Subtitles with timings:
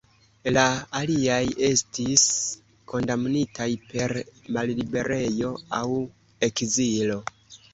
[0.55, 0.61] La
[0.99, 2.23] aliaj estis
[2.93, 4.15] kondamnitaj per
[4.57, 5.87] malliberejo aŭ
[6.49, 7.21] ekzilo.